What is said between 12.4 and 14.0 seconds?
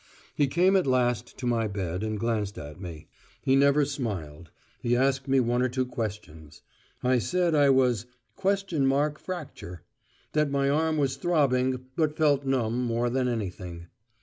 numb more than anything.